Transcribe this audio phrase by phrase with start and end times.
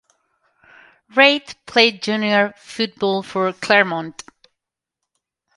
[1.15, 4.23] Reid played junior football for Claremont.